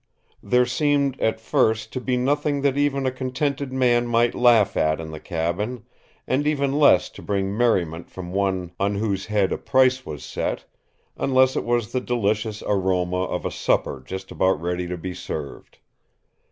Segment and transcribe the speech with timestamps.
[0.41, 4.99] There seemed, at first, to be nothing that even a contented man might laugh at
[4.99, 5.85] in the cabin,
[6.25, 10.65] and even less to bring merriment from one on whose head a price was set
[11.17, 15.77] unless it was the delicious aroma of a supper just about ready to be served.